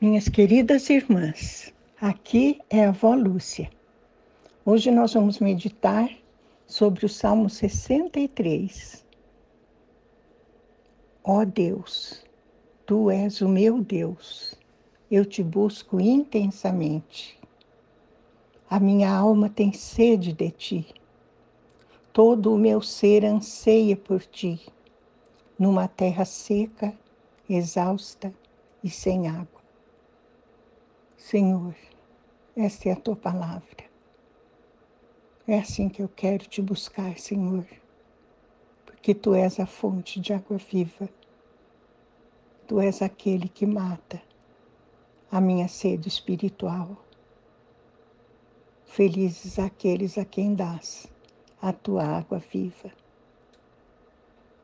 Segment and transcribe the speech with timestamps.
[0.00, 3.68] Minhas queridas irmãs, aqui é a avó Lúcia.
[4.64, 6.08] Hoje nós vamos meditar
[6.68, 9.04] sobre o Salmo 63.
[11.24, 12.24] Ó Deus,
[12.86, 14.54] tu és o meu Deus,
[15.10, 17.36] eu te busco intensamente.
[18.70, 20.94] A minha alma tem sede de ti,
[22.12, 24.64] todo o meu ser anseia por ti,
[25.58, 26.94] numa terra seca,
[27.50, 28.32] exausta
[28.84, 29.57] e sem água.
[31.18, 31.74] Senhor,
[32.56, 33.84] esta é a tua palavra.
[35.48, 37.66] É assim que eu quero te buscar, Senhor,
[38.86, 41.08] porque tu és a fonte de água viva.
[42.68, 44.22] Tu és aquele que mata
[45.30, 46.96] a minha sede espiritual.
[48.86, 51.08] Felizes aqueles a quem dás
[51.60, 52.92] a tua água viva.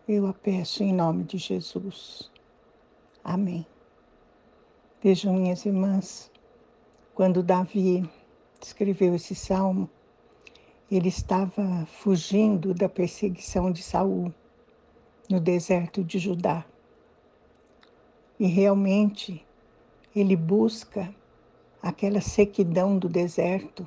[0.06, 2.30] Eu a peço em nome de Jesus.
[3.24, 3.66] Amém.
[5.02, 6.30] Vejam, minhas irmãs,
[7.14, 8.08] quando Davi
[8.60, 9.88] escreveu esse salmo,
[10.90, 14.34] ele estava fugindo da perseguição de Saul
[15.30, 16.64] no deserto de Judá.
[18.38, 19.46] E realmente
[20.14, 21.14] ele busca
[21.80, 23.86] aquela sequidão do deserto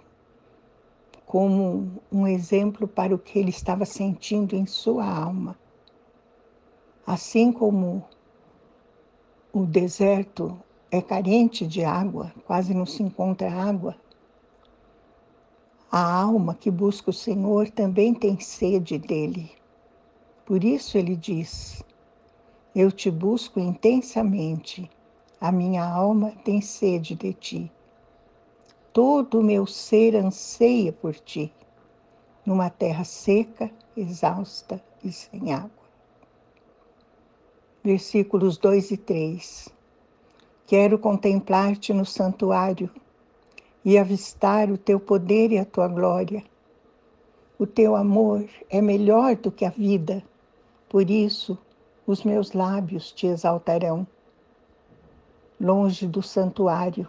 [1.25, 5.59] como um exemplo para o que ele estava sentindo em sua alma.
[7.05, 8.05] Assim como
[9.51, 10.57] o deserto
[10.89, 13.95] é carente de água, quase não se encontra água.
[15.91, 19.51] A alma que busca o Senhor também tem sede dele.
[20.45, 21.83] Por isso ele diz:
[22.75, 24.89] Eu te busco intensamente,
[25.39, 27.71] a minha alma tem sede de ti.
[28.93, 31.53] Todo o meu ser anseia por ti,
[32.45, 35.71] numa terra seca, exausta e sem água.
[37.83, 39.76] Versículos 2 e 3.
[40.67, 42.89] Quero contemplar-te no santuário
[43.85, 46.43] e avistar o teu poder e a tua glória.
[47.57, 50.21] O teu amor é melhor do que a vida,
[50.89, 51.57] por isso
[52.05, 54.05] os meus lábios te exaltarão.
[55.57, 57.07] Longe do santuário,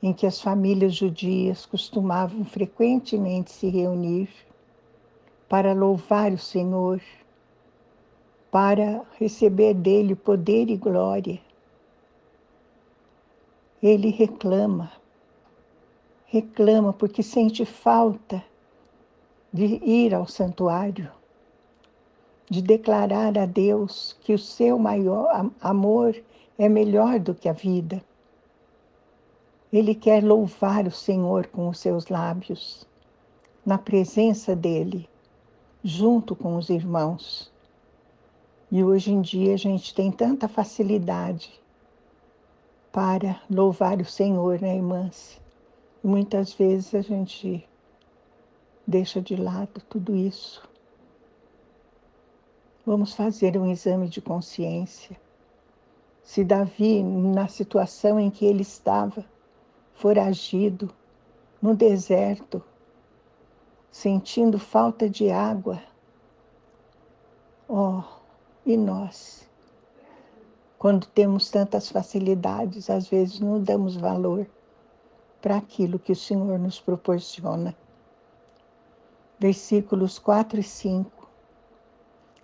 [0.00, 4.28] em que as famílias judias costumavam frequentemente se reunir
[5.48, 7.02] para louvar o Senhor,
[8.48, 11.40] para receber dele poder e glória
[13.86, 14.90] ele reclama,
[16.24, 18.42] reclama porque sente falta
[19.52, 21.12] de ir ao santuário,
[22.48, 26.16] de declarar a Deus que o seu maior amor
[26.58, 28.02] é melhor do que a vida.
[29.70, 32.86] Ele quer louvar o Senhor com os seus lábios,
[33.66, 35.06] na presença dele,
[35.82, 37.52] junto com os irmãos.
[38.72, 41.62] E hoje em dia a gente tem tanta facilidade
[42.94, 45.40] para louvar o Senhor, né, irmãs?
[46.00, 47.68] Muitas vezes a gente
[48.86, 50.62] deixa de lado tudo isso.
[52.86, 55.16] Vamos fazer um exame de consciência.
[56.22, 59.24] Se Davi, na situação em que ele estava,
[59.94, 60.88] foragido,
[61.60, 62.62] no deserto,
[63.90, 65.82] sentindo falta de água,
[67.68, 68.04] ó, oh,
[68.64, 69.48] e nós?
[70.84, 74.46] Quando temos tantas facilidades, às vezes não damos valor
[75.40, 77.74] para aquilo que o Senhor nos proporciona.
[79.38, 81.26] Versículos 4 e 5.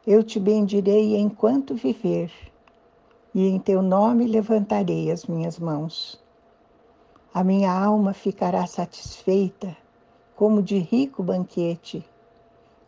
[0.07, 2.33] Eu te bendirei enquanto viver,
[3.35, 6.19] e em teu nome levantarei as minhas mãos.
[7.35, 9.77] A minha alma ficará satisfeita,
[10.35, 12.03] como de rico banquete,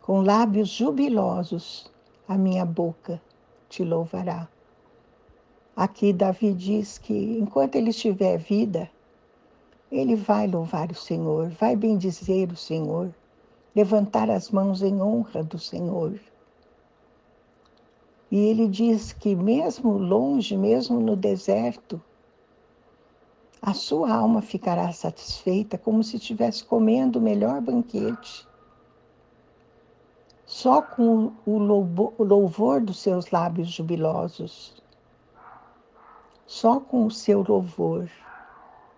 [0.01, 1.91] com lábios jubilosos,
[2.27, 3.21] a minha boca
[3.69, 4.49] te louvará.
[5.75, 8.87] Aqui Davi diz que enquanto ele estiver vida,
[9.91, 13.11] ele vai louvar o Senhor, vai bendizer o Senhor,
[13.75, 16.19] levantar as mãos em honra do Senhor.
[18.29, 21.99] E ele diz que mesmo longe, mesmo no deserto,
[23.59, 28.47] a sua alma ficará satisfeita como se estivesse comendo o melhor banquete.
[30.45, 34.82] Só com o louvor dos seus lábios jubilosos
[36.53, 38.07] só com o seu louvor,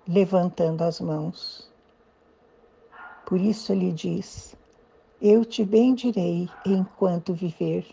[0.06, 1.72] levantando as mãos.
[3.26, 4.58] Por isso ele diz:
[5.22, 7.88] Eu te bendirei enquanto viver.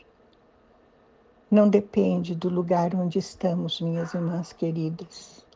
[1.49, 5.47] Não depende do lugar onde estamos, minhas irmãs queridas.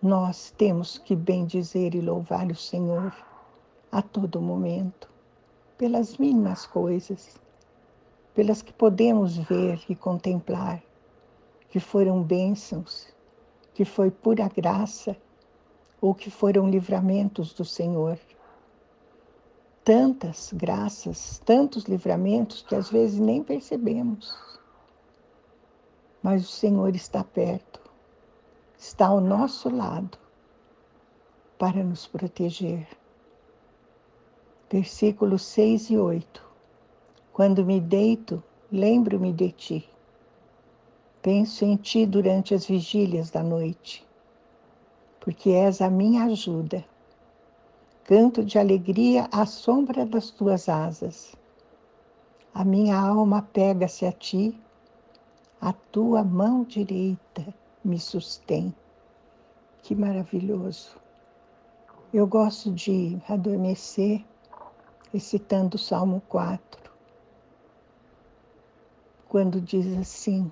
[0.00, 3.12] Nós temos que bendizer e louvar o Senhor
[3.90, 5.10] a todo momento,
[5.76, 7.36] pelas mínimas coisas,
[8.32, 10.80] pelas que podemos ver e contemplar
[11.72, 13.10] que foram bênçãos
[13.72, 15.16] que foi pura graça
[16.02, 18.18] ou que foram livramentos do Senhor.
[19.82, 24.36] Tantas graças, tantos livramentos que às vezes nem percebemos.
[26.22, 27.80] Mas o Senhor está perto,
[28.78, 30.18] está ao nosso lado
[31.58, 32.86] para nos proteger.
[34.70, 36.46] Versículos 6 e 8.
[37.32, 39.91] Quando me deito, lembro-me de ti.
[41.22, 44.04] Penso em ti durante as vigílias da noite,
[45.20, 46.84] porque és a minha ajuda.
[48.02, 51.36] Canto de alegria à sombra das tuas asas.
[52.52, 54.60] A minha alma pega-se a ti,
[55.60, 57.54] a tua mão direita
[57.84, 58.74] me sustém.
[59.80, 60.96] Que maravilhoso!
[62.12, 64.24] Eu gosto de adormecer
[65.12, 66.92] recitando o Salmo 4,
[69.28, 70.50] quando diz assim: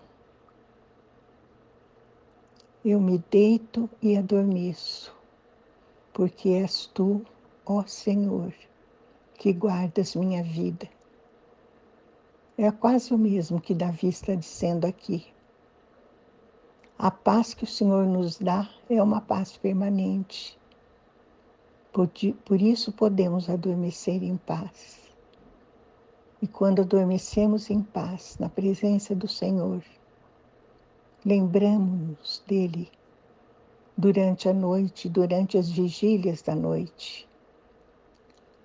[2.83, 5.15] Eu me deito e adormeço,
[6.15, 7.21] porque és tu,
[7.67, 8.55] ó Senhor,
[9.35, 10.89] que guardas minha vida.
[12.57, 15.27] É quase o mesmo que Davi está dizendo aqui.
[16.99, 20.59] A paz que o Senhor nos dá é uma paz permanente.
[21.93, 22.09] Por,
[22.47, 24.99] por isso podemos adormecer em paz.
[26.41, 29.83] E quando adormecemos em paz, na presença do Senhor,
[31.25, 32.91] lembramos-nos dele
[33.97, 37.29] durante a noite, durante as vigílias da noite.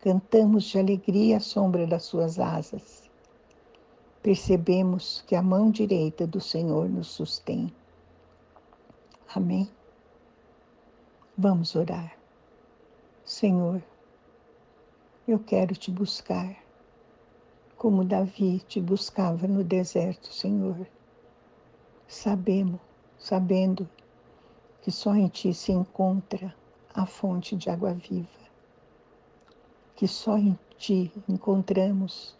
[0.01, 3.09] Cantamos de alegria à sombra das suas asas.
[4.21, 7.73] Percebemos que a mão direita do Senhor nos sustém.
[9.33, 9.69] Amém?
[11.37, 12.15] Vamos orar.
[13.25, 13.83] Senhor,
[15.27, 16.55] eu quero te buscar,
[17.75, 20.87] como Davi te buscava no deserto, Senhor.
[22.07, 22.79] Sabemos,
[23.17, 23.89] sabendo
[24.81, 26.55] que só em ti se encontra
[26.93, 28.27] a fonte de água viva,
[29.95, 32.35] que só em ti encontramos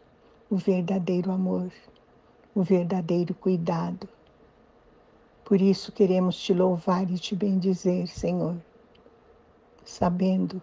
[0.50, 1.71] o verdadeiro amor,
[2.53, 4.07] o verdadeiro cuidado.
[5.44, 8.56] Por isso queremos te louvar e te bendizer, Senhor,
[9.83, 10.62] sabendo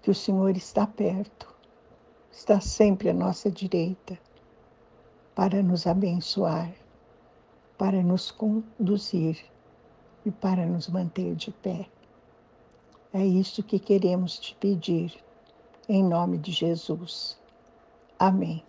[0.00, 1.54] que o Senhor está perto,
[2.32, 4.18] está sempre à nossa direita
[5.34, 6.72] para nos abençoar,
[7.78, 9.38] para nos conduzir
[10.24, 11.88] e para nos manter de pé.
[13.12, 15.14] É isso que queremos te pedir,
[15.88, 17.38] em nome de Jesus.
[18.18, 18.62] Amém.